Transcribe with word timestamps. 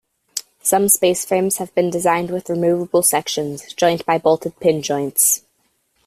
Some 0.63 0.85
spaceframes 0.87 1.57
have 1.59 1.75
been 1.75 1.91
designed 1.91 2.31
with 2.31 2.49
removable 2.49 3.03
sections, 3.03 3.71
joined 3.73 4.03
by 4.03 4.17
bolted 4.17 4.59
pin 4.59 4.81
joints. 4.81 5.43